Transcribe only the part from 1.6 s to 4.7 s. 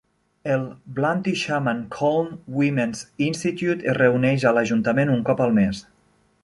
and Colne Women's Institute es reuneix a